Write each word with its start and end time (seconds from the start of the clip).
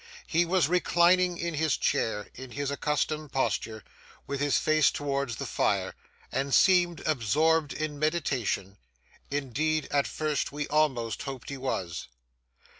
He 0.25 0.45
was 0.45 0.67
reclining 0.67 1.37
in 1.37 1.53
his 1.53 1.77
chair, 1.77 2.27
in 2.33 2.49
his 2.53 2.71
accustomed 2.71 3.31
posture, 3.31 3.83
with 4.25 4.39
his 4.39 4.57
face 4.57 4.89
towards 4.89 5.35
the 5.35 5.45
fire, 5.45 5.93
and 6.31 6.55
seemed 6.55 7.01
absorbed 7.05 7.71
in 7.71 7.99
meditation,—indeed, 7.99 9.87
at 9.91 10.07
first, 10.07 10.51
we 10.51 10.65
almost 10.69 11.21
hoped 11.21 11.49
he 11.51 11.57
was. 11.57 12.07